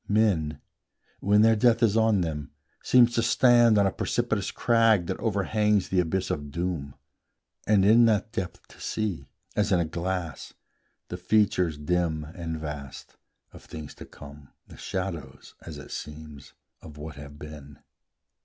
Men, 0.07 0.59
when 1.19 1.43
their 1.43 1.55
death 1.55 1.83
is 1.83 1.95
on 1.95 2.21
them, 2.21 2.49
seem 2.81 3.05
to 3.05 3.21
stand 3.21 3.77
On 3.77 3.85
a 3.85 3.91
precipitous 3.91 4.49
crag 4.49 5.05
that 5.05 5.19
overhangs 5.19 5.89
The 5.89 5.99
abyss 5.99 6.31
of 6.31 6.49
doom, 6.49 6.95
and 7.67 7.85
in 7.85 8.05
that 8.05 8.31
depth 8.31 8.67
to 8.69 8.81
see, 8.81 9.27
As 9.55 9.71
in 9.71 9.79
a 9.79 9.85
glass, 9.85 10.53
the 11.09 11.17
features 11.17 11.77
dim 11.77 12.23
and 12.23 12.59
vast 12.59 13.15
Of 13.53 13.63
things 13.65 13.93
to 13.93 14.05
come, 14.07 14.49
the 14.65 14.75
shadows, 14.75 15.53
as 15.61 15.77
it 15.77 15.91
seems, 15.91 16.53
Of 16.81 16.97
what 16.97 17.13
have 17.17 17.37
been. 17.37 17.77